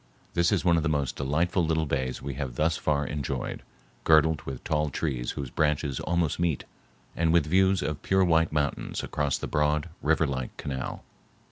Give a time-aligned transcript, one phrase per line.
[0.33, 3.61] This is one of the most delightful little bays we have thus far enjoyed,
[4.03, 6.63] girdled with tall trees whose branches almost meet,
[7.15, 11.03] and with views of pure white mountains across the broad, river like canal.